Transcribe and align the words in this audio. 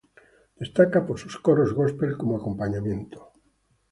Destaca 0.61 0.99
por 1.05 1.19
sus 1.19 1.35
coros 1.45 1.73
gospel 1.79 2.11
como 2.19 2.37
acompañamiento. 2.39 3.19